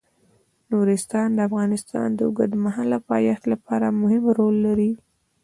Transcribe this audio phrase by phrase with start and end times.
[0.71, 4.91] نورستان د افغانستان د اوږدمهاله پایښت لپاره مهم رول لري.